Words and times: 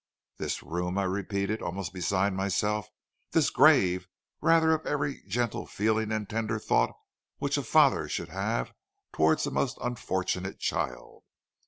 "'This 0.39 0.63
room!' 0.63 0.97
I 0.97 1.03
repeated, 1.03 1.61
almost 1.61 1.93
beside 1.93 2.33
myself. 2.33 2.87
'This 3.33 3.51
grave 3.51 4.07
rather 4.41 4.73
of 4.73 4.83
every 4.87 5.21
gentle 5.27 5.67
feeling 5.67 6.11
and 6.11 6.27
tender 6.27 6.57
thought 6.57 6.95
which 7.37 7.55
a 7.55 7.61
father 7.61 8.09
should 8.09 8.29
have 8.29 8.73
towards 9.13 9.45
a 9.45 9.51
most 9.51 9.77
unfortunate 9.79 10.57
child. 10.57 11.21